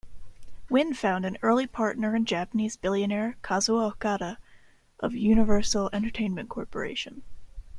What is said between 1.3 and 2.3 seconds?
early partner in